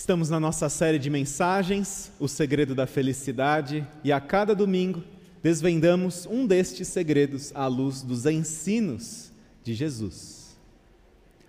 [0.00, 5.04] Estamos na nossa série de mensagens, O Segredo da Felicidade, e a cada domingo
[5.42, 9.30] desvendamos um destes segredos à luz dos ensinos
[9.62, 10.56] de Jesus.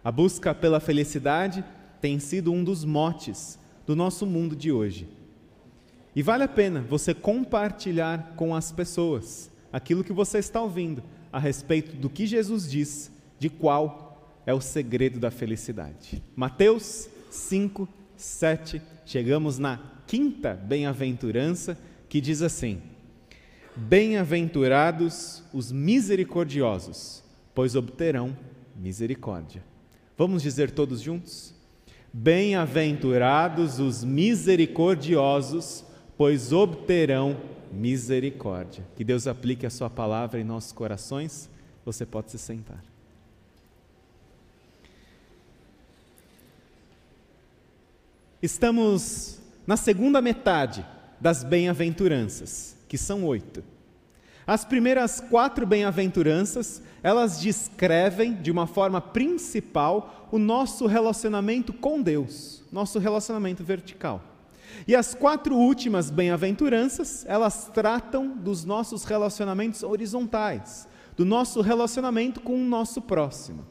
[0.03, 1.63] A busca pela felicidade
[2.01, 5.07] tem sido um dos motes do nosso mundo de hoje.
[6.13, 11.39] E vale a pena você compartilhar com as pessoas aquilo que você está ouvindo a
[11.39, 13.09] respeito do que Jesus diz,
[13.39, 16.21] de qual é o segredo da felicidade.
[16.35, 17.87] Mateus 5,
[18.23, 21.77] 7, chegamos na quinta bem-aventurança,
[22.07, 22.81] que diz assim:
[23.75, 27.23] Bem-aventurados os misericordiosos,
[27.55, 28.35] pois obterão
[28.75, 29.63] misericórdia.
[30.17, 31.53] Vamos dizer todos juntos?
[32.13, 35.85] Bem-aventurados os misericordiosos,
[36.17, 37.37] pois obterão
[37.71, 38.85] misericórdia.
[38.95, 41.49] Que Deus aplique a Sua palavra em nossos corações.
[41.85, 42.90] Você pode se sentar.
[48.41, 50.83] Estamos na segunda metade
[51.19, 53.63] das bem-aventuranças, que são oito.
[54.47, 62.63] As primeiras quatro bem-aventuranças, elas descrevem de uma forma principal o nosso relacionamento com Deus,
[62.71, 64.23] nosso relacionamento vertical.
[64.87, 72.55] E as quatro últimas bem-aventuranças, elas tratam dos nossos relacionamentos horizontais, do nosso relacionamento com
[72.55, 73.67] o nosso próximo.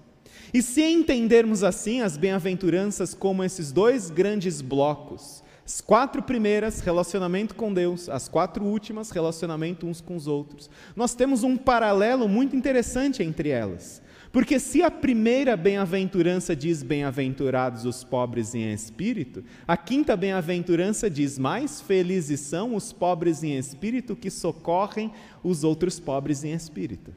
[0.52, 7.54] E se entendermos assim as bem-aventuranças como esses dois grandes blocos, as quatro primeiras, relacionamento
[7.54, 12.56] com Deus, as quatro últimas, relacionamento uns com os outros, nós temos um paralelo muito
[12.56, 14.02] interessante entre elas.
[14.32, 21.36] Porque se a primeira bem-aventurança diz bem-aventurados os pobres em espírito, a quinta bem-aventurança diz
[21.36, 27.12] mais felizes são os pobres em espírito que socorrem os outros pobres em espírito.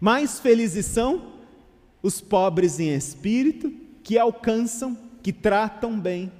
[0.00, 1.35] Mais felizes são
[2.06, 3.72] os pobres em espírito,
[4.04, 6.30] que alcançam, que tratam bem,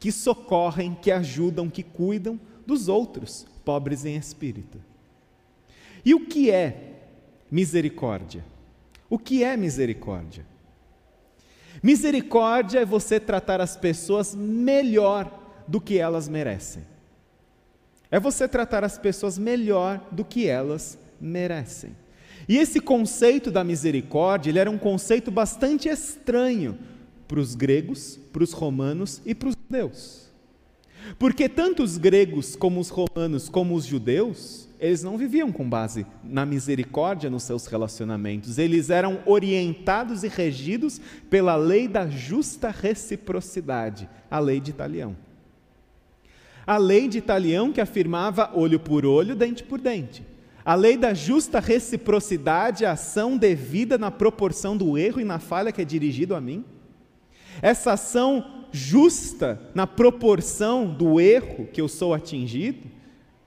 [0.00, 4.80] que socorrem, que ajudam, que cuidam dos outros pobres em espírito.
[6.02, 6.94] E o que é
[7.50, 8.42] misericórdia?
[9.10, 10.46] O que é misericórdia?
[11.82, 15.30] Misericórdia é você tratar as pessoas melhor
[15.68, 16.84] do que elas merecem.
[18.10, 21.94] É você tratar as pessoas melhor do que elas merecem.
[22.48, 26.78] E esse conceito da misericórdia, ele era um conceito bastante estranho
[27.28, 30.22] para os gregos, para os romanos e para os judeus.
[31.18, 36.06] Porque tanto os gregos como os romanos, como os judeus, eles não viviam com base
[36.22, 41.00] na misericórdia nos seus relacionamentos, eles eram orientados e regidos
[41.30, 45.16] pela lei da justa reciprocidade, a lei de Italião.
[46.66, 50.24] A lei de Italião que afirmava olho por olho, dente por dente.
[50.64, 55.72] A lei da justa reciprocidade, a ação devida na proporção do erro e na falha
[55.72, 56.64] que é dirigido a mim.
[57.60, 62.88] Essa ação justa na proporção do erro que eu sou atingido,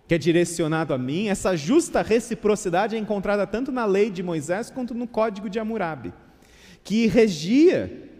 [0.07, 4.69] que é direcionado a mim, essa justa reciprocidade é encontrada tanto na lei de Moisés
[4.69, 6.13] quanto no código de Hammurabi,
[6.83, 8.11] que regia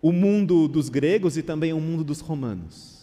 [0.00, 3.01] o mundo dos gregos e também o mundo dos romanos.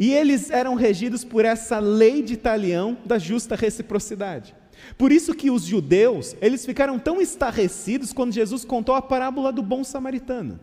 [0.00, 4.56] E eles eram regidos por essa lei de Italião da justa reciprocidade.
[4.96, 9.60] Por isso que os judeus, eles ficaram tão estarrecidos quando Jesus contou a parábola do
[9.60, 10.58] bom samaritano.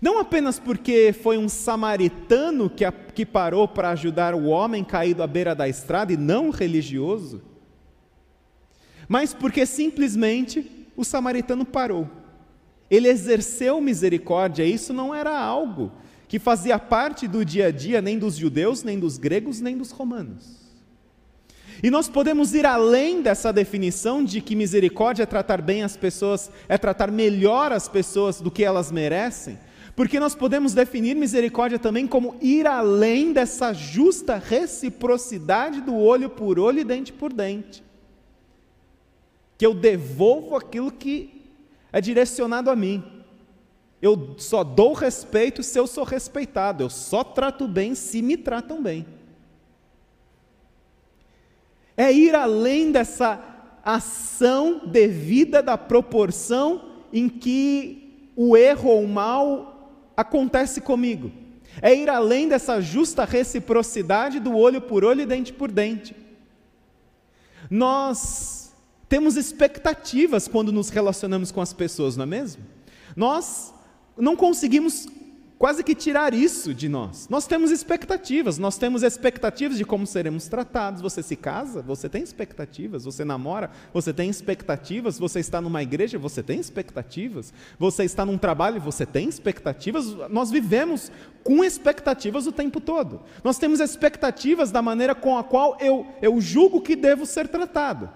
[0.00, 2.84] Não apenas porque foi um samaritano que,
[3.14, 7.42] que parou para ajudar o homem caído à beira da estrada e não religioso,
[9.08, 12.08] mas porque simplesmente o samaritano parou.
[12.88, 15.90] Ele exerceu misericórdia, isso não era algo
[16.32, 19.90] que fazia parte do dia a dia nem dos judeus, nem dos gregos, nem dos
[19.90, 20.62] romanos.
[21.82, 26.50] E nós podemos ir além dessa definição de que misericórdia é tratar bem as pessoas,
[26.70, 29.58] é tratar melhor as pessoas do que elas merecem,
[29.94, 36.58] porque nós podemos definir misericórdia também como ir além dessa justa reciprocidade do olho por
[36.58, 37.84] olho e dente por dente.
[39.58, 41.42] Que eu devolvo aquilo que
[41.92, 43.21] é direcionado a mim.
[44.02, 48.82] Eu só dou respeito se eu sou respeitado, eu só trato bem se me tratam
[48.82, 49.06] bem.
[51.96, 53.40] É ir além dessa
[53.84, 61.30] ação devida da proporção em que o erro ou o mal acontece comigo.
[61.80, 66.16] É ir além dessa justa reciprocidade do olho por olho e dente por dente.
[67.70, 68.74] Nós
[69.08, 72.64] temos expectativas quando nos relacionamos com as pessoas, não é mesmo?
[73.14, 73.71] Nós
[74.16, 75.08] não conseguimos
[75.62, 77.28] quase que tirar isso de nós.
[77.28, 81.00] Nós temos expectativas, nós temos expectativas de como seremos tratados.
[81.00, 83.04] Você se casa, você tem expectativas.
[83.04, 85.20] Você namora, você tem expectativas.
[85.20, 87.54] Você está numa igreja, você tem expectativas.
[87.78, 90.06] Você está num trabalho, você tem expectativas.
[90.28, 91.12] Nós vivemos
[91.44, 93.20] com expectativas o tempo todo.
[93.44, 98.10] Nós temos expectativas da maneira com a qual eu, eu julgo que devo ser tratado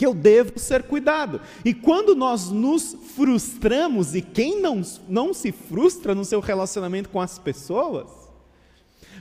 [0.00, 1.42] que eu devo ser cuidado.
[1.62, 7.20] E quando nós nos frustramos, e quem não, não se frustra no seu relacionamento com
[7.20, 8.06] as pessoas,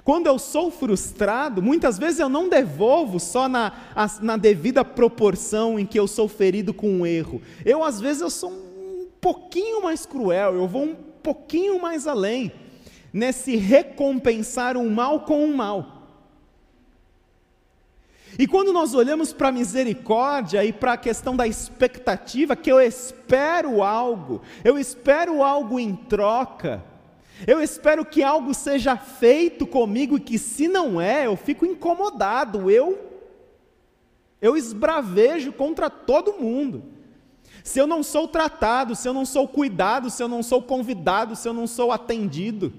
[0.05, 3.73] quando eu sou frustrado, muitas vezes eu não devolvo só na,
[4.21, 7.41] na devida proporção em que eu sou ferido com um erro.
[7.65, 12.53] Eu, às vezes, eu sou um pouquinho mais cruel, eu vou um pouquinho mais além,
[13.11, 15.99] nesse recompensar um mal com um mal.
[18.39, 22.80] E quando nós olhamos para a misericórdia e para a questão da expectativa, que eu
[22.80, 26.81] espero algo, eu espero algo em troca,
[27.45, 32.71] eu espero que algo seja feito comigo e que se não é, eu fico incomodado,
[32.71, 33.09] eu
[34.41, 36.86] eu esbravejo contra todo mundo.
[37.62, 41.36] Se eu não sou tratado, se eu não sou cuidado, se eu não sou convidado,
[41.36, 42.71] se eu não sou atendido.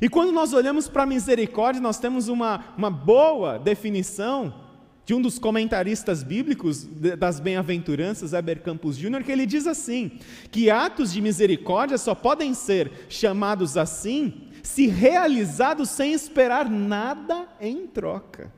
[0.00, 4.66] E quando nós olhamos para a misericórdia, nós temos uma, uma boa definição
[5.06, 6.84] de um dos comentaristas bíblicos
[7.16, 10.18] das bem-aventuranças, Heber Campos Júnior, que ele diz assim:
[10.50, 17.86] que atos de misericórdia só podem ser chamados assim se realizados sem esperar nada em
[17.86, 18.52] troca.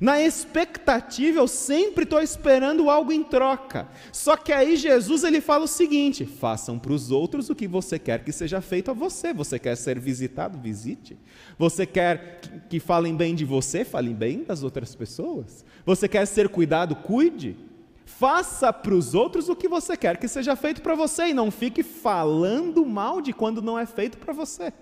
[0.00, 3.88] Na expectativa, eu sempre estou esperando algo em troca.
[4.12, 7.98] Só que aí Jesus ele fala o seguinte: façam para os outros o que você
[7.98, 9.32] quer que seja feito a você.
[9.32, 10.58] Você quer ser visitado?
[10.58, 11.16] Visite.
[11.58, 13.84] Você quer que falem bem de você?
[13.84, 15.64] Falem bem das outras pessoas.
[15.84, 16.96] Você quer ser cuidado?
[16.96, 17.56] Cuide.
[18.04, 21.50] Faça para os outros o que você quer que seja feito para você e não
[21.50, 24.72] fique falando mal de quando não é feito para você.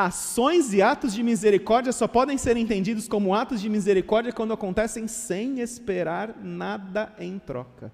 [0.00, 5.08] Ações e atos de misericórdia só podem ser entendidos como atos de misericórdia quando acontecem
[5.08, 7.90] sem esperar nada em troca,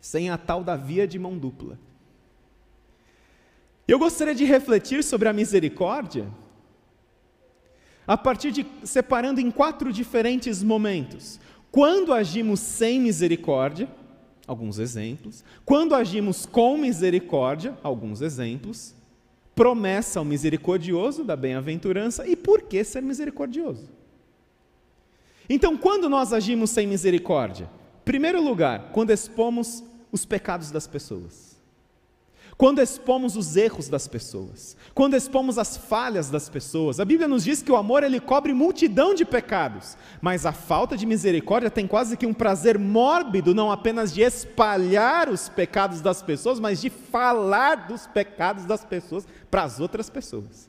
[0.00, 1.78] sem a tal da via de mão dupla.
[3.86, 6.26] Eu gostaria de refletir sobre a misericórdia
[8.04, 11.38] a partir de separando em quatro diferentes momentos.
[11.70, 13.88] Quando agimos sem misericórdia,
[14.48, 15.44] alguns exemplos.
[15.64, 18.97] Quando agimos com misericórdia, alguns exemplos
[19.58, 23.90] promessa ao misericordioso da bem-aventurança e por que ser misericordioso.
[25.50, 27.68] Então, quando nós agimos sem misericórdia?
[28.04, 29.82] Primeiro lugar, quando expomos
[30.12, 31.57] os pecados das pessoas
[32.58, 36.98] quando expomos os erros das pessoas, quando expomos as falhas das pessoas.
[36.98, 40.96] A Bíblia nos diz que o amor ele cobre multidão de pecados, mas a falta
[40.96, 46.20] de misericórdia tem quase que um prazer mórbido, não apenas de espalhar os pecados das
[46.20, 50.68] pessoas, mas de falar dos pecados das pessoas para as outras pessoas.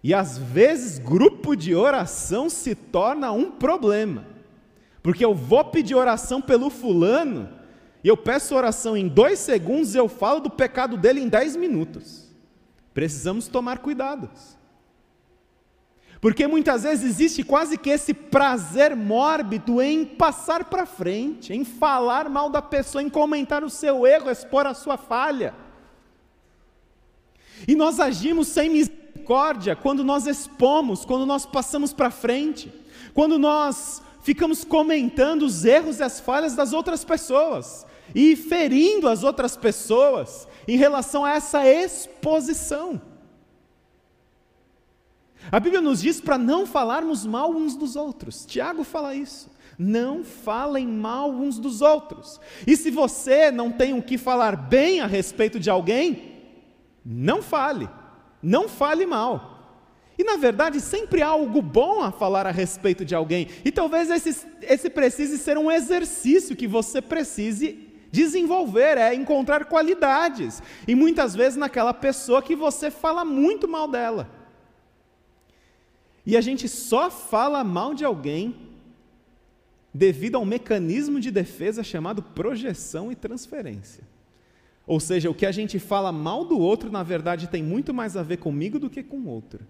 [0.00, 4.24] E às vezes, grupo de oração se torna um problema,
[5.02, 7.61] porque eu vou pedir oração pelo fulano
[8.04, 11.54] e eu peço oração em dois segundos e eu falo do pecado dele em dez
[11.54, 12.28] minutos.
[12.92, 14.58] Precisamos tomar cuidados.
[16.20, 22.28] Porque muitas vezes existe quase que esse prazer mórbido em passar para frente, em falar
[22.28, 25.54] mal da pessoa, em comentar o seu erro, expor a sua falha.
[27.66, 32.72] E nós agimos sem misericórdia quando nós expomos, quando nós passamos para frente,
[33.14, 39.22] quando nós ficamos comentando os erros e as falhas das outras pessoas e ferindo as
[39.22, 43.00] outras pessoas em relação a essa exposição.
[45.50, 48.46] A Bíblia nos diz para não falarmos mal uns dos outros.
[48.46, 49.50] Tiago fala isso.
[49.78, 52.40] Não falem mal uns dos outros.
[52.66, 56.42] E se você não tem o que falar bem a respeito de alguém,
[57.04, 57.88] não fale.
[58.40, 59.52] Não fale mal.
[60.16, 63.48] E na verdade, sempre há algo bom a falar a respeito de alguém.
[63.64, 70.62] E talvez esse, esse precise ser um exercício que você precise Desenvolver é encontrar qualidades,
[70.86, 74.30] e muitas vezes naquela pessoa que você fala muito mal dela.
[76.26, 78.54] E a gente só fala mal de alguém
[79.94, 84.04] devido a um mecanismo de defesa chamado projeção e transferência.
[84.86, 88.14] Ou seja, o que a gente fala mal do outro, na verdade, tem muito mais
[88.14, 89.66] a ver comigo do que com o outro.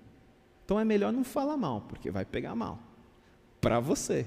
[0.65, 2.81] Então é melhor não falar mal, porque vai pegar mal.
[3.61, 4.27] Para você.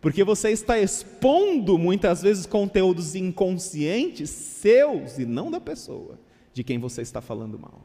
[0.00, 6.18] Porque você está expondo muitas vezes conteúdos inconscientes seus e não da pessoa
[6.52, 7.84] de quem você está falando mal.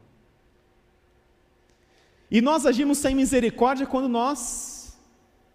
[2.30, 4.96] E nós agimos sem misericórdia quando nós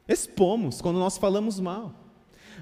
[0.08, 1.94] expomos, quando nós falamos mal.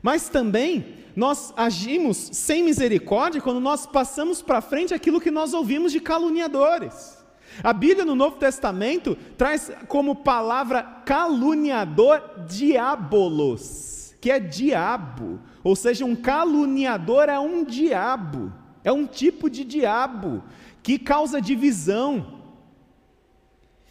[0.01, 5.91] Mas também nós agimos sem misericórdia quando nós passamos para frente aquilo que nós ouvimos
[5.91, 7.16] de caluniadores.
[7.63, 16.05] A Bíblia no Novo Testamento traz como palavra caluniador diabolos, que é diabo, ou seja,
[16.05, 20.43] um caluniador é um diabo, é um tipo de diabo
[20.81, 22.37] que causa divisão,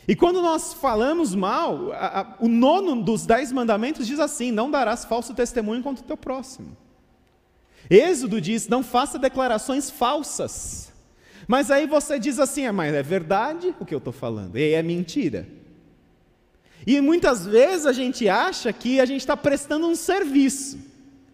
[0.08, 4.70] e quando nós falamos mal, a, a, o nono dos dez mandamentos diz assim: não
[4.70, 6.76] darás falso testemunho contra o teu próximo.
[7.90, 10.92] Êxodo diz: não faça declarações falsas.
[11.46, 14.72] Mas aí você diz assim: ah, mas é verdade o que eu estou falando, e
[14.72, 15.46] é mentira.
[16.86, 20.78] E muitas vezes a gente acha que a gente está prestando um serviço,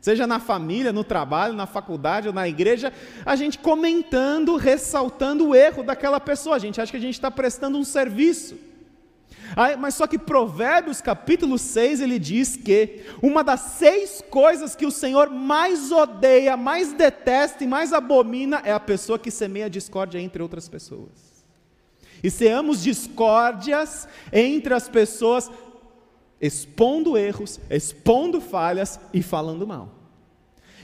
[0.00, 2.92] seja na família, no trabalho, na faculdade ou na igreja,
[3.24, 7.30] a gente comentando, ressaltando o erro daquela pessoa, a gente acha que a gente está
[7.30, 8.71] prestando um serviço.
[9.78, 14.90] Mas só que Provérbios capítulo 6 ele diz que uma das seis coisas que o
[14.90, 20.42] Senhor mais odeia, mais detesta e mais abomina é a pessoa que semeia discórdia entre
[20.42, 21.44] outras pessoas.
[22.22, 25.50] E seamos discórdias entre as pessoas,
[26.40, 29.88] expondo erros, expondo falhas e falando mal.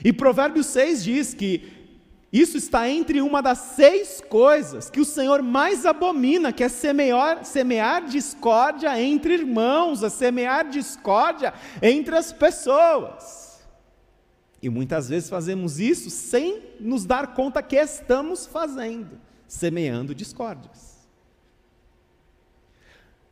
[0.03, 1.78] E Provérbios 6 diz que
[2.31, 7.43] isso está entre uma das seis coisas que o Senhor mais abomina, que é semear,
[7.43, 13.59] semear discórdia entre irmãos, a semear discórdia entre as pessoas.
[14.61, 20.88] E muitas vezes fazemos isso sem nos dar conta que estamos fazendo, semeando discórdias.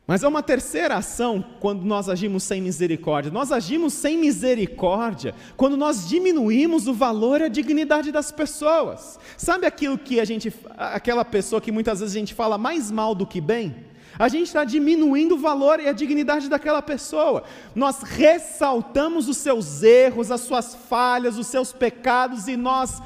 [0.08, 3.30] Mas há uma terceira ação quando nós agimos sem misericórdia.
[3.30, 9.20] Nós agimos sem misericórdia quando nós diminuímos o valor e a dignidade das pessoas.
[9.36, 13.14] Sabe aquilo que a gente, aquela pessoa que muitas vezes a gente fala mais mal
[13.14, 13.86] do que bem?
[14.18, 17.44] A gente está diminuindo o valor e a dignidade daquela pessoa.
[17.76, 23.02] Nós ressaltamos os seus erros, as suas falhas, os seus pecados e nós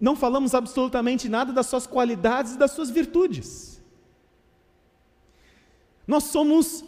[0.00, 3.71] não falamos absolutamente nada das suas qualidades e das suas virtudes.
[6.06, 6.84] Nós somos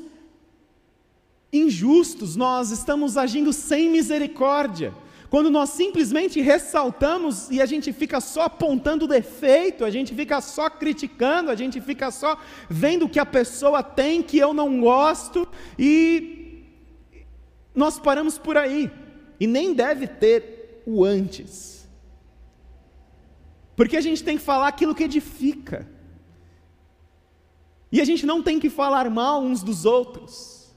[1.53, 4.93] injustos, nós estamos agindo sem misericórdia.
[5.31, 10.71] Quando nós simplesmente ressaltamos e a gente fica só apontando defeito, a gente fica só
[10.71, 16.63] criticando, a gente fica só vendo que a pessoa tem que eu não gosto e
[17.75, 18.91] nós paramos por aí.
[19.41, 21.89] E nem deve ter o antes.
[23.75, 25.89] Porque a gente tem que falar aquilo que edifica.
[27.95, 30.69] E a gente não tem que falar mal uns dos outros.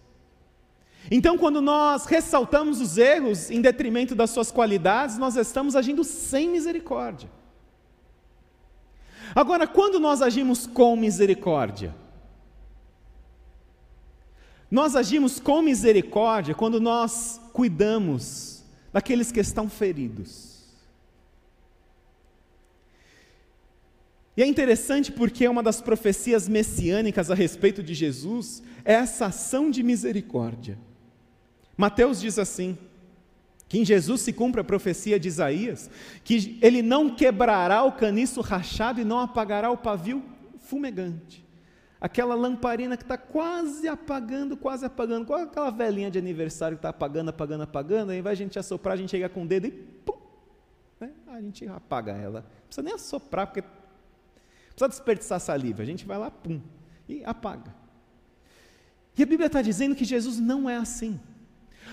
[1.09, 6.47] Então, quando nós ressaltamos os erros em detrimento das suas qualidades, nós estamos agindo sem
[6.47, 7.27] misericórdia.
[9.33, 11.95] Agora, quando nós agimos com misericórdia?
[14.69, 20.56] Nós agimos com misericórdia quando nós cuidamos daqueles que estão feridos.
[24.37, 29.71] E é interessante porque uma das profecias messiânicas a respeito de Jesus é essa ação
[29.71, 30.77] de misericórdia.
[31.75, 32.77] Mateus diz assim:
[33.67, 35.89] que em Jesus se cumpre a profecia de Isaías,
[36.23, 40.23] que ele não quebrará o caniço rachado e não apagará o pavio
[40.59, 41.43] fumegante.
[41.99, 46.89] Aquela lamparina que está quase apagando, quase apagando, qual aquela velhinha de aniversário que está
[46.89, 49.71] apagando, apagando, apagando, aí vai a gente assoprar, a gente chega com o dedo e
[49.71, 50.13] pum,
[50.99, 51.09] né?
[51.25, 52.41] a gente apaga ela.
[52.41, 53.63] Não precisa nem assoprar, porque
[54.77, 56.61] precisa desperdiçar saliva, a gente vai lá, pum,
[57.09, 57.73] e apaga.
[59.17, 61.19] E a Bíblia está dizendo que Jesus não é assim.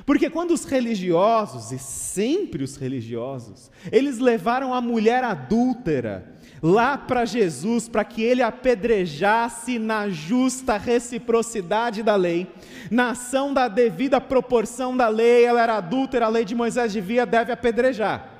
[0.04, 7.24] Porque quando os religiosos, e sempre os religiosos, eles levaram a mulher adúltera lá para
[7.24, 12.46] Jesus, para que ele apedrejasse na justa reciprocidade da lei,
[12.90, 17.24] na ação da devida proporção da lei, ela era adúltera, a lei de Moisés devia,
[17.24, 18.33] deve apedrejar.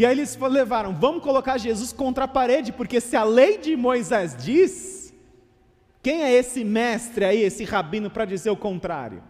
[0.00, 3.76] E aí eles levaram, vamos colocar Jesus contra a parede, porque se a lei de
[3.76, 5.12] Moisés diz,
[6.02, 9.22] quem é esse mestre aí, esse rabino, para dizer o contrário?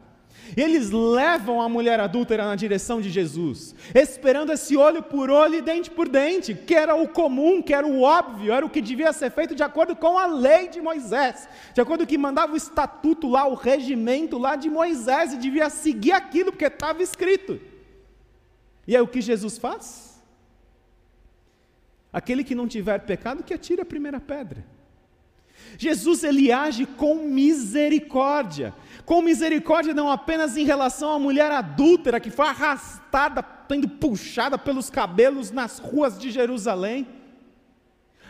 [0.57, 5.57] E eles levam a mulher adúltera na direção de Jesus, esperando esse olho por olho
[5.57, 8.81] e dente por dente, que era o comum, que era o óbvio, era o que
[8.81, 12.17] devia ser feito de acordo com a lei de Moisés, de acordo com o que
[12.17, 17.03] mandava o estatuto lá, o regimento lá de Moisés, e devia seguir aquilo, porque estava
[17.03, 17.61] escrito.
[18.87, 20.10] E é o que Jesus faz?
[22.12, 24.64] Aquele que não tiver pecado, que atire a primeira pedra.
[25.79, 28.75] Jesus ele age com misericórdia.
[29.05, 34.90] Com misericórdia não apenas em relação à mulher adúltera que foi arrastada, tendo puxada pelos
[34.90, 37.07] cabelos nas ruas de Jerusalém.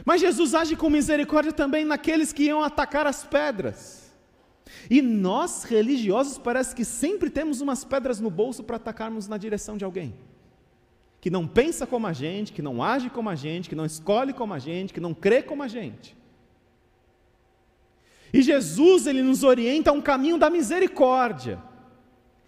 [0.05, 4.11] Mas Jesus age com misericórdia também naqueles que iam atacar as pedras.
[4.89, 9.77] E nós, religiosos, parece que sempre temos umas pedras no bolso para atacarmos na direção
[9.77, 10.15] de alguém.
[11.21, 14.33] Que não pensa como a gente, que não age como a gente, que não escolhe
[14.33, 16.17] como a gente, que não crê como a gente.
[18.33, 21.63] E Jesus, ele nos orienta a um caminho da misericórdia,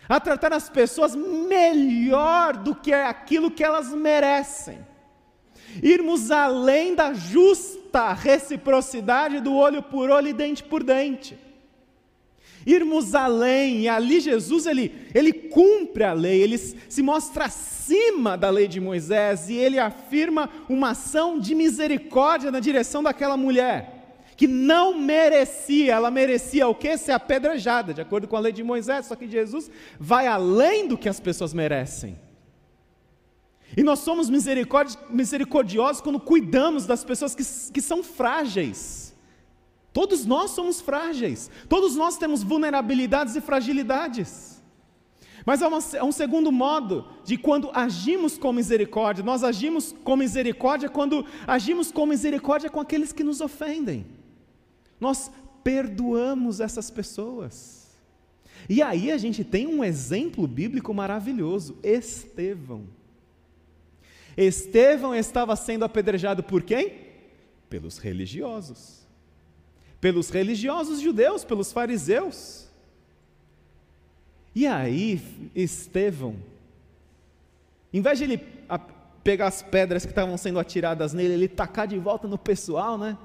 [0.09, 4.79] a tratar as pessoas melhor do que aquilo que elas merecem.
[5.83, 11.52] Irmos além da justa reciprocidade do olho por olho e dente por dente
[12.67, 18.51] irmos além, e ali Jesus ele, ele cumpre a lei, ele se mostra acima da
[18.51, 24.01] lei de Moisés e ele afirma uma ação de misericórdia na direção daquela mulher
[24.37, 26.97] que não merecia, ela merecia o que?
[26.97, 30.99] Ser apedrejada, de acordo com a lei de Moisés, só que Jesus vai além do
[30.99, 32.19] que as pessoas merecem.
[33.77, 39.02] E nós somos misericordiosos quando cuidamos das pessoas que, que são frágeis
[39.93, 44.63] Todos nós somos frágeis, todos nós temos vulnerabilidades e fragilidades.
[45.45, 49.25] Mas há, uma, há, um segundo modo de quando agimos com misericórdia.
[49.25, 54.07] Nós agimos com misericórdia quando agimos com misericórdia com aqueles que nos ofendem.
[55.01, 55.31] Nós
[55.65, 57.91] perdoamos essas pessoas.
[58.69, 62.85] E aí a gente tem um exemplo bíblico maravilhoso: Estevão.
[64.37, 66.95] Estevão estava sendo apedrejado por quem?
[67.69, 69.03] Pelos religiosos
[70.03, 72.67] pelos religiosos judeus, pelos fariseus.
[74.53, 75.23] E aí,
[75.55, 76.35] Estevão,
[77.93, 78.41] em vez de ele
[79.23, 83.17] pegar as pedras que estavam sendo atiradas nele, ele tacar de volta no pessoal, né?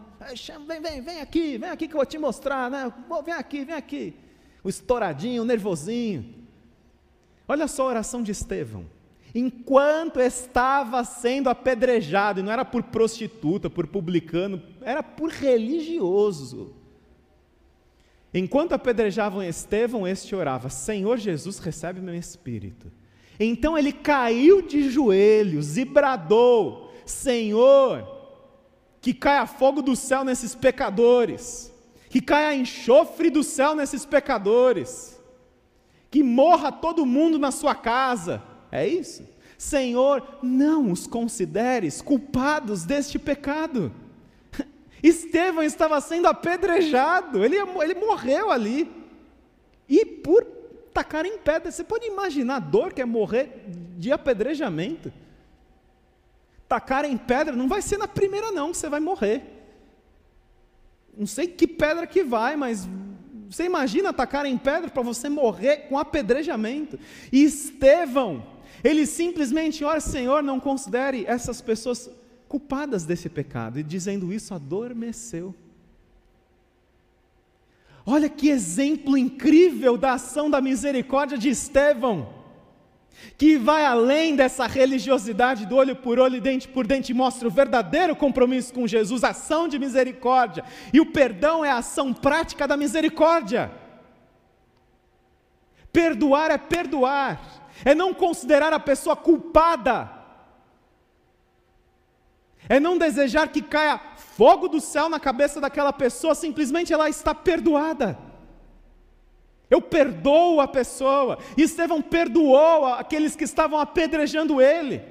[0.67, 2.93] Vem, vem, vem aqui, vem aqui que eu vou te mostrar, né?
[3.25, 4.13] Vem aqui, vem aqui.
[4.63, 6.31] O estouradinho, o nervosinho.
[7.47, 8.85] Olha só a oração de Estevão
[9.33, 16.75] enquanto estava sendo apedrejado, e não era por prostituta, por publicano, era por religioso.
[18.33, 22.91] Enquanto apedrejavam Estevão, este orava: Senhor Jesus, recebe meu espírito.
[23.39, 28.07] Então ele caiu de joelhos e bradou: Senhor,
[29.01, 31.73] que caia fogo do céu nesses pecadores,
[32.09, 35.21] que caia enxofre do céu nesses pecadores,
[36.09, 39.27] que morra todo mundo na sua casa é isso?
[39.57, 43.91] Senhor, não os consideres culpados deste pecado.
[45.01, 48.91] Estevão estava sendo apedrejado, ele, ele morreu ali.
[49.89, 50.45] E por
[50.93, 53.63] tacar em pedra, você pode imaginar a dor que é morrer
[53.97, 55.11] de apedrejamento?
[56.67, 59.43] Tacar em pedra não vai ser na primeira, não, que você vai morrer.
[61.17, 62.87] Não sei que pedra que vai, mas
[63.49, 66.99] você imagina tacar em pedra para você morrer com apedrejamento.
[67.31, 68.45] E Estevão,
[68.83, 72.09] ele simplesmente ora, Senhor, não considere essas pessoas
[72.47, 75.53] culpadas desse pecado, e dizendo isso, adormeceu.
[78.05, 82.33] Olha que exemplo incrível da ação da misericórdia de Estevão,
[83.37, 87.51] que vai além dessa religiosidade do olho por olho e dente por dente, mostra o
[87.51, 90.63] verdadeiro compromisso com Jesus, ação de misericórdia,
[90.93, 93.71] e o perdão é a ação prática da misericórdia.
[95.91, 100.11] Perdoar é perdoar, é não considerar a pessoa culpada,
[102.69, 107.33] é não desejar que caia fogo do céu na cabeça daquela pessoa, simplesmente ela está
[107.33, 108.17] perdoada.
[109.69, 115.01] Eu perdoo a pessoa, e Estevão perdoou aqueles que estavam apedrejando ele.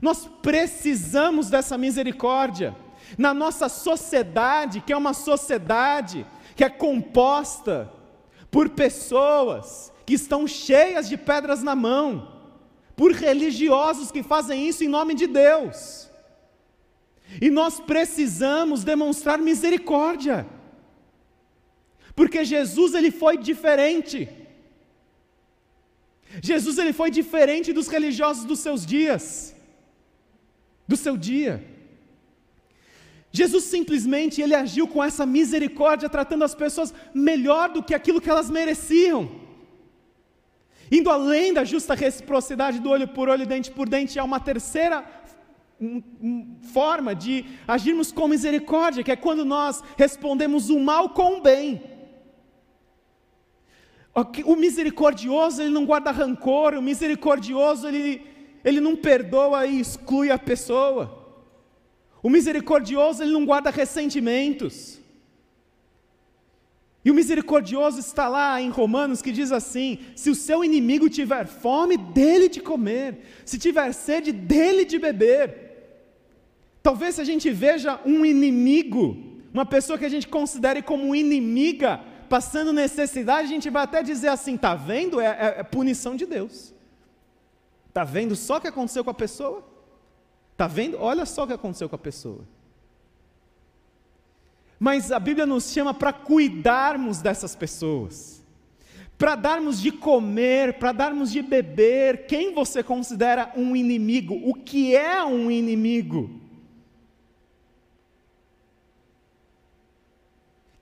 [0.00, 2.74] Nós precisamos dessa misericórdia.
[3.18, 7.92] Na nossa sociedade, que é uma sociedade que é composta
[8.50, 12.32] por pessoas que estão cheias de pedras na mão,
[12.96, 16.10] por religiosos que fazem isso em nome de Deus.
[17.40, 20.46] E nós precisamos demonstrar misericórdia.
[22.14, 24.28] Porque Jesus ele foi diferente.
[26.40, 29.54] Jesus ele foi diferente dos religiosos dos seus dias.
[30.86, 31.64] Do seu dia.
[33.32, 38.30] Jesus simplesmente ele agiu com essa misericórdia tratando as pessoas melhor do que aquilo que
[38.30, 39.43] elas mereciam.
[40.96, 45.04] Indo além da justa reciprocidade do olho por olho, dente por dente, há uma terceira
[46.72, 51.82] forma de agirmos com misericórdia, que é quando nós respondemos o mal com o bem.
[54.44, 58.22] O misericordioso, ele não guarda rancor, o misericordioso, ele,
[58.64, 61.02] ele não perdoa e exclui a pessoa.
[62.22, 65.00] O misericordioso, ele não guarda ressentimentos.
[67.04, 71.46] E o misericordioso está lá em Romanos que diz assim: se o seu inimigo tiver
[71.46, 75.64] fome, dele de comer, se tiver sede, dele de beber.
[76.82, 79.16] Talvez se a gente veja um inimigo,
[79.52, 84.28] uma pessoa que a gente considere como inimiga passando necessidade, a gente vai até dizer
[84.28, 85.20] assim: está vendo?
[85.20, 86.72] É, é, é punição de Deus.
[87.88, 89.62] Está vendo só o que aconteceu com a pessoa?
[90.52, 90.96] Está vendo?
[90.98, 92.46] Olha só o que aconteceu com a pessoa.
[94.78, 98.44] Mas a Bíblia nos chama para cuidarmos dessas pessoas,
[99.16, 102.26] para darmos de comer, para darmos de beber.
[102.26, 104.34] Quem você considera um inimigo?
[104.44, 106.40] O que é um inimigo?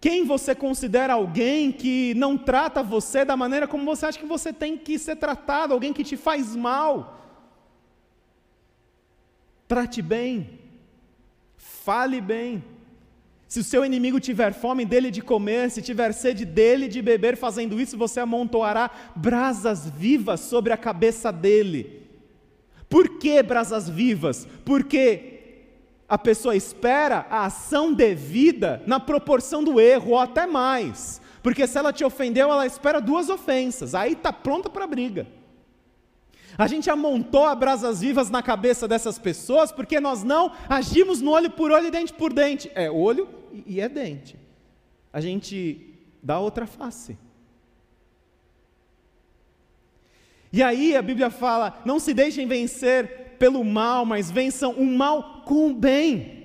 [0.03, 4.53] Quem você considera alguém que não trata você da maneira como você acha que você
[4.53, 7.21] tem que ser tratado, alguém que te faz mal?
[9.69, 10.59] Trate bem,
[11.57, 12.65] fale bem.
[13.53, 17.37] Se o seu inimigo tiver fome dele de comer, se tiver sede dele de beber,
[17.37, 22.09] fazendo isso, você amontoará brasas vivas sobre a cabeça dele.
[22.89, 24.49] Por que brasas vivas?
[24.65, 25.67] Porque
[26.09, 31.21] a pessoa espera a ação devida na proporção do erro, ou até mais.
[31.43, 35.27] Porque se ela te ofendeu, ela espera duas ofensas, aí está pronta para a briga.
[36.57, 41.51] A gente amontou brasas vivas na cabeça dessas pessoas porque nós não agimos no olho
[41.51, 42.71] por olho e dente por dente.
[42.75, 44.37] É olho e é dente.
[45.13, 47.19] A gente dá outra face.
[50.53, 55.43] E aí a Bíblia fala: não se deixem vencer pelo mal, mas vençam o mal
[55.45, 56.43] com o bem.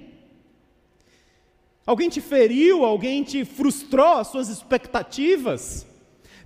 [1.86, 5.86] Alguém te feriu, alguém te frustrou as suas expectativas?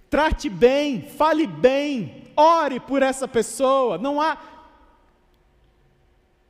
[0.10, 3.98] Trate bem, fale bem, ore por essa pessoa.
[3.98, 4.38] Não há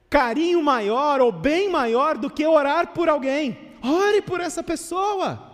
[0.09, 3.70] carinho maior ou bem maior do que orar por alguém.
[3.81, 5.51] Ore por essa pessoa.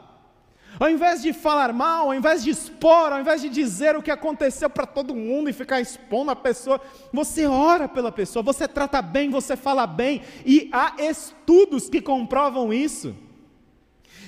[0.79, 4.11] Ao invés de falar mal, ao invés de expor, ao invés de dizer o que
[4.11, 6.79] aconteceu para todo mundo e ficar expondo a pessoa,
[7.11, 12.71] você ora pela pessoa, você trata bem, você fala bem, e há estudos que comprovam
[12.71, 13.15] isso.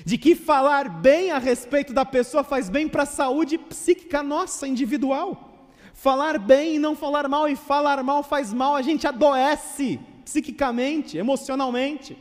[0.04, 4.66] De que falar bem a respeito da pessoa faz bem para a saúde psíquica nossa,
[4.66, 5.68] individual.
[5.94, 11.16] Falar bem e não falar mal, e falar mal faz mal, a gente adoece psiquicamente,
[11.16, 12.16] emocionalmente.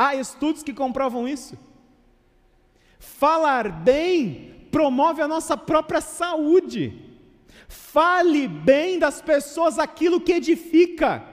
[0.00, 1.58] Há estudos que comprovam isso.
[3.00, 7.02] Falar bem promove a nossa própria saúde.
[7.66, 11.24] Fale bem das pessoas aquilo que edifica.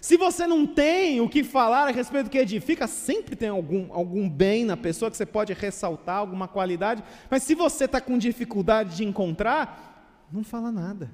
[0.00, 3.92] Se você não tem o que falar a respeito do que edifica, sempre tem algum,
[3.92, 8.16] algum bem na pessoa que você pode ressaltar, alguma qualidade, mas se você está com
[8.16, 11.10] dificuldade de encontrar, não fala nada.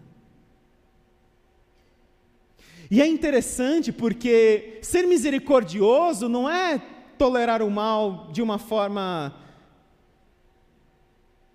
[2.90, 6.78] E é interessante porque ser misericordioso não é
[7.16, 9.34] tolerar o mal de uma forma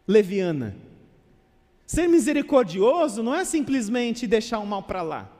[0.07, 0.75] leviana.
[1.85, 5.31] Ser misericordioso não é simplesmente deixar o mal para lá.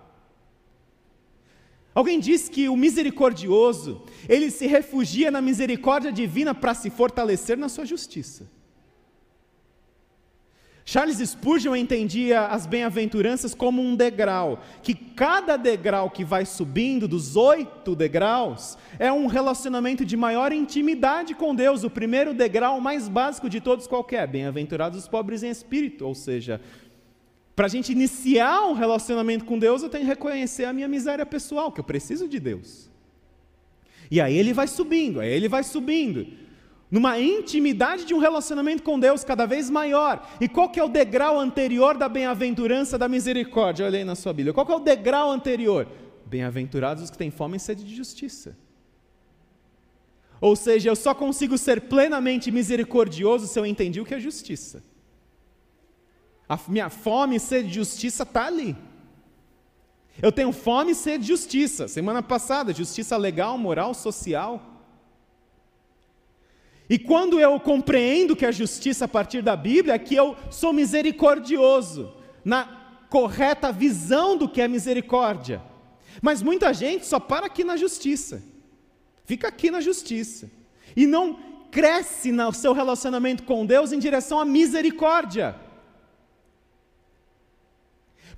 [1.94, 7.68] Alguém diz que o misericordioso, ele se refugia na misericórdia divina para se fortalecer na
[7.68, 8.50] sua justiça.
[10.92, 17.36] Charles Spurgeon entendia as bem-aventuranças como um degrau, que cada degrau que vai subindo, dos
[17.36, 21.84] oito degraus, é um relacionamento de maior intimidade com Deus.
[21.84, 26.60] O primeiro degrau, mais básico de todos, qualquer, bem-aventurados os pobres em espírito, ou seja,
[27.56, 31.24] para a gente iniciar um relacionamento com Deus, eu tenho que reconhecer a minha miséria
[31.24, 32.90] pessoal, que eu preciso de Deus.
[34.10, 36.49] E aí ele vai subindo, aí ele vai subindo
[36.92, 40.28] numa intimidade de um relacionamento com Deus cada vez maior.
[40.42, 43.86] E qual que é o degrau anterior da bem-aventurança da misericórdia?
[43.86, 44.54] Olha aí na sua Bíblia.
[44.54, 45.88] Qual que é o degrau anterior?
[46.26, 48.58] Bem-aventurados os que têm fome e sede de justiça.
[50.42, 54.82] Ou seja, eu só consigo ser plenamente misericordioso se eu entendi o que é justiça.
[56.48, 58.76] A minha fome e sede de justiça está ali.
[60.22, 61.88] Eu tenho fome e sede de justiça.
[61.88, 64.69] Semana passada, justiça legal, moral, social.
[66.90, 70.74] E quando eu compreendo que a justiça a partir da Bíblia é que eu sou
[70.74, 75.62] misericordioso, na correta visão do que é misericórdia.
[76.22, 78.44] Mas muita gente só para aqui na justiça,
[79.24, 80.50] fica aqui na justiça,
[80.96, 81.38] e não
[81.70, 85.56] cresce no seu relacionamento com Deus em direção à misericórdia.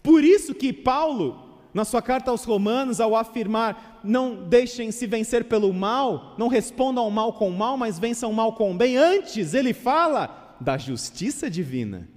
[0.03, 5.45] Por isso que Paulo na sua carta aos Romanos, ao afirmar: não deixem se vencer
[5.45, 8.75] pelo mal, não respondam ao mal com o mal, mas vençam o mal com o
[8.75, 8.97] bem.
[8.97, 12.07] Antes, ele fala da justiça divina.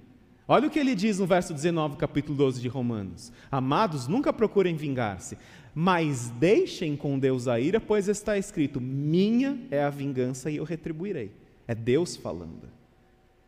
[0.47, 4.75] Olha o que ele diz no verso 19, capítulo 12 de Romanos: Amados, nunca procurem
[4.75, 5.37] vingar-se,
[5.73, 10.63] mas deixem com Deus a ira, pois está escrito: Minha é a vingança e eu
[10.63, 11.31] retribuirei.
[11.67, 12.69] É Deus falando,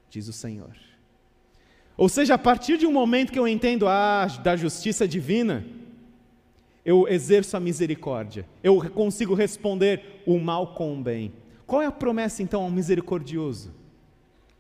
[0.09, 0.75] diz o Senhor.
[1.95, 5.65] Ou seja, a partir de um momento que eu entendo a ah, da justiça divina,
[6.87, 11.33] eu exerço a misericórdia, eu consigo responder o mal com o bem.
[11.65, 13.75] Qual é a promessa então ao misericordioso?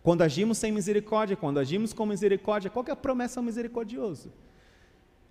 [0.03, 4.33] Quando agimos sem misericórdia, quando agimos com misericórdia, qual é a promessa ao misericordioso?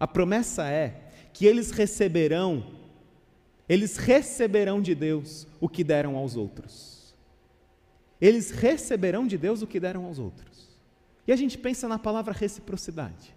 [0.00, 2.64] A promessa é que eles receberão,
[3.68, 7.14] eles receberão de Deus o que deram aos outros.
[8.18, 10.66] Eles receberão de Deus o que deram aos outros.
[11.26, 13.35] E a gente pensa na palavra reciprocidade.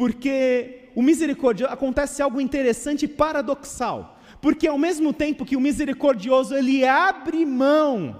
[0.00, 4.18] Porque o misericordioso acontece algo interessante e paradoxal.
[4.40, 8.16] Porque ao mesmo tempo que o misericordioso ele abre mão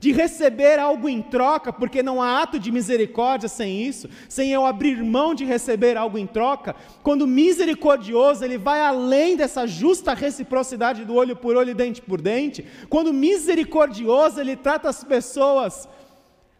[0.00, 4.64] de receber algo em troca, porque não há ato de misericórdia sem isso, sem eu
[4.64, 11.04] abrir mão de receber algo em troca, quando misericordioso ele vai além dessa justa reciprocidade
[11.04, 15.86] do olho por olho, dente por dente, quando misericordioso ele trata as pessoas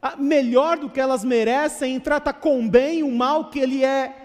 [0.02, 4.21] ah, melhor do que elas merecem, e trata com bem o mal que ele é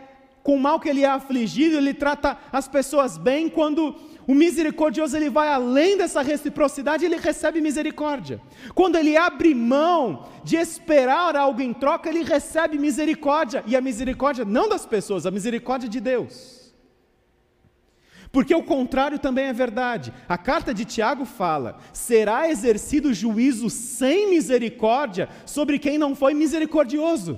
[0.48, 3.50] com o mal que ele é afligido, ele trata as pessoas bem.
[3.50, 8.40] Quando o misericordioso ele vai além dessa reciprocidade, ele recebe misericórdia.
[8.74, 13.62] Quando ele abre mão de esperar algo em troca, ele recebe misericórdia.
[13.68, 16.74] E a misericórdia não das pessoas, a misericórdia de Deus.
[18.32, 20.14] Porque o contrário também é verdade.
[20.30, 27.38] A carta de Tiago fala: será exercido juízo sem misericórdia sobre quem não foi misericordioso.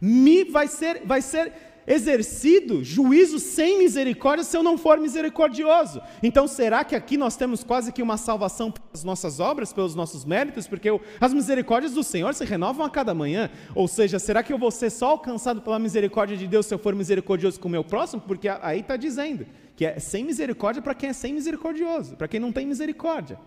[0.00, 1.52] Me vai ser, vai ser
[1.86, 6.00] exercido juízo sem misericórdia se eu não for misericordioso.
[6.22, 10.24] Então, será que aqui nós temos quase que uma salvação pelas nossas obras, pelos nossos
[10.24, 10.66] méritos?
[10.66, 10.88] Porque
[11.20, 13.50] as misericórdias do Senhor se renovam a cada manhã.
[13.74, 16.78] Ou seja, será que eu vou ser só alcançado pela misericórdia de Deus se eu
[16.78, 18.22] for misericordioso com o meu próximo?
[18.22, 22.40] Porque aí está dizendo que é sem misericórdia para quem é sem misericordioso, para quem
[22.40, 23.38] não tem misericórdia.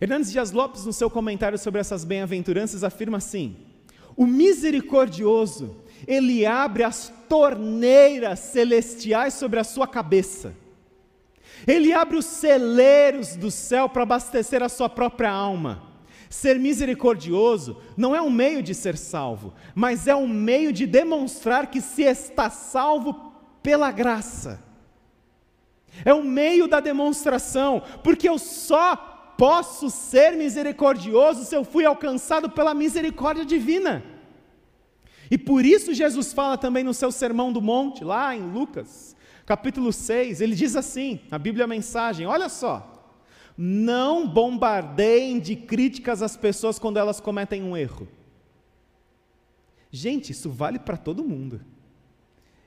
[0.00, 3.56] Hernandes Dias Lopes, no seu comentário sobre essas bem-aventuranças, afirma assim:
[4.16, 10.54] o misericordioso, ele abre as torneiras celestiais sobre a sua cabeça.
[11.66, 15.82] Ele abre os celeiros do céu para abastecer a sua própria alma.
[16.28, 21.70] Ser misericordioso não é um meio de ser salvo, mas é um meio de demonstrar
[21.70, 24.62] que se está salvo pela graça.
[26.04, 31.84] É o um meio da demonstração, porque eu só posso ser misericordioso se eu fui
[31.84, 34.02] alcançado pela misericórdia divina.
[35.30, 39.16] E por isso Jesus fala também no seu Sermão do Monte, lá em Lucas,
[39.46, 43.12] capítulo 6, ele diz assim, na Bíblia a mensagem, olha só,
[43.56, 48.08] não bombardeiem de críticas as pessoas quando elas cometem um erro.
[49.90, 51.60] Gente, isso vale para todo mundo.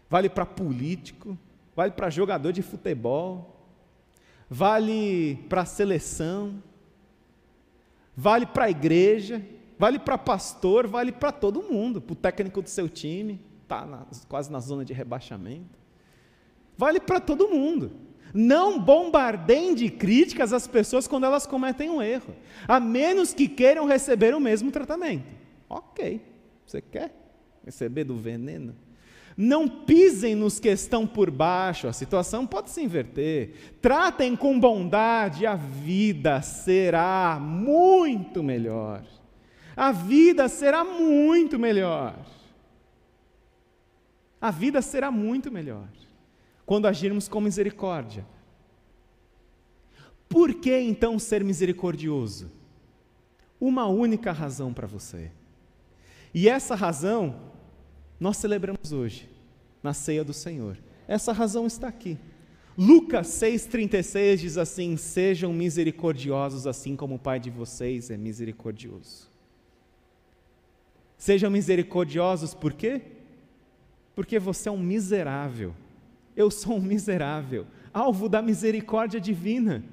[0.10, 1.38] Vale para político,
[1.76, 3.57] vale para jogador de futebol,
[4.50, 6.62] vale para a seleção,
[8.16, 9.42] vale para a igreja,
[9.78, 14.52] vale para pastor, vale para todo mundo, para o técnico do seu time, está quase
[14.52, 15.78] na zona de rebaixamento.
[16.78, 17.92] Vale para todo mundo.
[18.34, 22.36] Não bombardeiem de críticas as pessoas quando elas cometem um erro,
[22.68, 25.26] a menos que queiram receber o mesmo tratamento.
[25.70, 26.22] Ok,
[26.66, 27.14] você quer
[27.66, 28.76] receber do veneno?
[29.38, 33.54] Não pisem nos que estão por baixo, a situação pode se inverter.
[33.80, 39.04] Tratem com bondade, a vida será muito melhor.
[39.76, 42.18] A vida será muito melhor.
[44.42, 45.88] A vida será muito melhor
[46.66, 48.26] quando agirmos com misericórdia.
[50.28, 52.52] Por que então ser misericordioso?
[53.62, 55.32] Uma única razão para você.
[56.34, 57.47] E essa razão
[58.20, 59.30] nós celebramos hoje,
[59.82, 60.78] na ceia do Senhor.
[61.08, 62.18] Essa razão está aqui.
[62.78, 69.28] Lucas 6,36 diz assim: Sejam misericordiosos, assim como o Pai de vocês é misericordioso.
[71.18, 73.02] Sejam misericordiosos, por quê?
[74.14, 75.74] Porque você é um miserável.
[76.36, 79.84] Eu sou um miserável, alvo da misericórdia divina.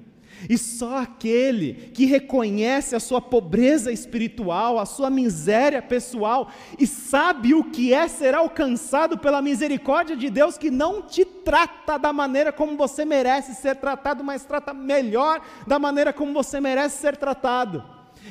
[0.48, 7.54] E só aquele que reconhece a sua pobreza espiritual, a sua miséria pessoal e sabe
[7.54, 12.52] o que é ser alcançado pela misericórdia de Deus, que não te trata da maneira
[12.52, 17.84] como você merece ser tratado, mas trata melhor da maneira como você merece ser tratado.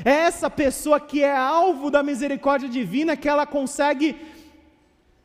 [0.03, 4.15] É essa pessoa que é alvo da misericórdia divina que ela consegue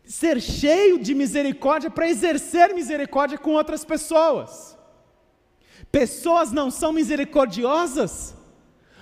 [0.04, 4.77] ser cheio de misericórdia para exercer misericórdia com outras pessoas.
[5.90, 8.36] Pessoas não são misericordiosas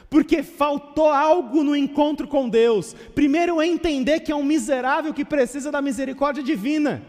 [0.08, 2.94] porque faltou algo no encontro com Deus.
[3.14, 7.02] Primeiro, é entender que é um miserável que precisa da misericórdia divina.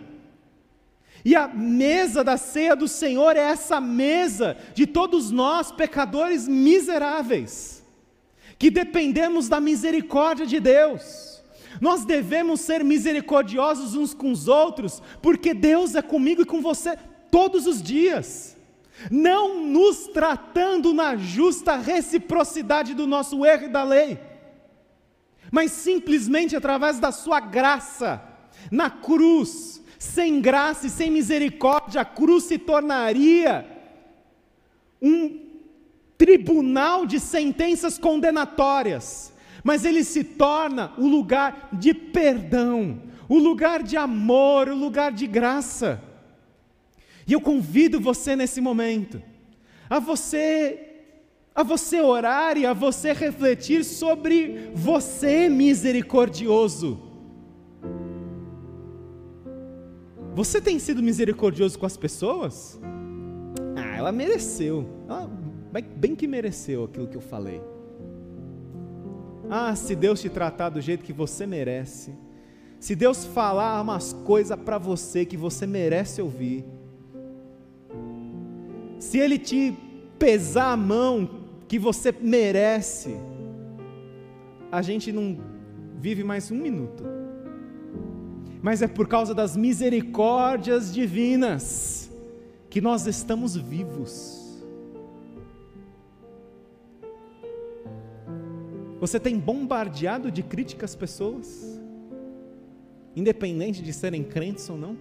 [1.24, 7.84] E a mesa da ceia do Senhor é essa mesa de todos nós, pecadores miseráveis,
[8.58, 11.44] que dependemos da misericórdia de Deus.
[11.80, 16.98] Nós devemos ser misericordiosos uns com os outros, porque Deus é comigo e com você
[17.30, 18.57] todos os dias.
[19.12, 24.20] Não nos tratando na justa reciprocidade do nosso erro e da lei,
[25.52, 28.22] mas simplesmente através da Sua graça,
[28.72, 33.66] na cruz, sem graça e sem misericórdia, a cruz se tornaria
[35.02, 35.48] um
[36.18, 39.34] tribunal de sentenças condenatórias,
[39.64, 45.28] mas ele se torna o lugar de perdão, o lugar de amor, o lugar de
[45.28, 46.02] graça.
[47.28, 49.22] E eu convido você nesse momento
[49.90, 50.84] a você
[51.54, 57.02] a você orar e a você refletir sobre você misericordioso.
[60.36, 62.80] Você tem sido misericordioso com as pessoas?
[63.76, 64.88] Ah, ela mereceu.
[65.10, 65.28] Ela
[65.96, 67.60] bem que mereceu aquilo que eu falei.
[69.50, 72.14] Ah, se Deus te tratar do jeito que você merece,
[72.80, 76.64] se Deus falar umas coisas para você que você merece ouvir,
[79.00, 79.76] se Ele te
[80.18, 81.30] pesar a mão
[81.68, 83.16] que você merece,
[84.72, 85.38] a gente não
[86.00, 87.04] vive mais um minuto.
[88.62, 92.12] Mas é por causa das misericórdias divinas
[92.70, 94.38] que nós estamos vivos.
[99.00, 101.80] Você tem bombardeado de críticas pessoas,
[103.16, 104.98] independente de serem crentes ou não?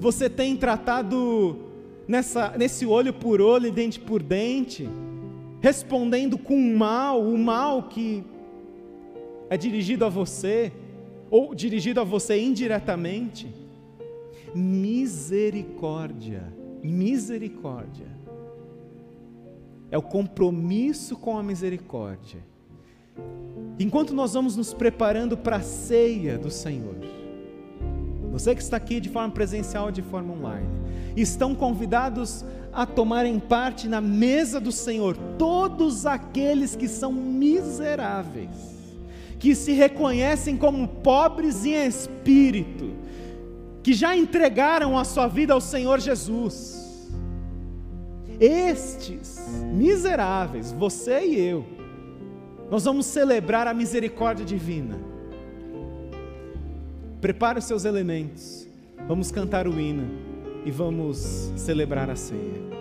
[0.00, 1.69] Você tem tratado
[2.10, 4.88] nessa, nesse olho por olho e dente por dente,
[5.60, 8.24] respondendo com mal, o mal que
[9.48, 10.72] é dirigido a você,
[11.30, 13.48] ou dirigido a você indiretamente.
[14.52, 18.08] Misericórdia, misericórdia.
[19.88, 22.40] É o compromisso com a misericórdia.
[23.78, 26.96] Enquanto nós vamos nos preparando para a ceia do Senhor,
[28.32, 30.79] você que está aqui de forma presencial ou de forma online,
[31.16, 38.50] estão convidados a tomarem parte na mesa do Senhor todos aqueles que são miseráveis,
[39.38, 42.94] que se reconhecem como pobres em espírito,
[43.82, 47.08] que já entregaram a sua vida ao Senhor Jesus.
[48.38, 49.38] Estes
[49.72, 51.64] miseráveis, você e eu,
[52.70, 54.98] nós vamos celebrar a misericórdia divina.
[57.20, 58.66] Prepare os seus elementos,
[59.06, 60.29] vamos cantar o hino
[60.64, 62.79] e vamos celebrar a ceia.